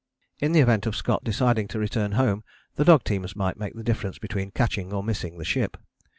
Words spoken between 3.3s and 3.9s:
might make the